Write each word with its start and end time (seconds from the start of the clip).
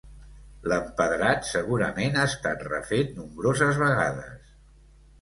L'empedrat 0.71 1.45
segurament 1.51 2.19
ha 2.21 2.25
estat 2.31 2.67
refet 2.71 3.15
nombroses 3.23 3.83
vegades. 3.87 4.55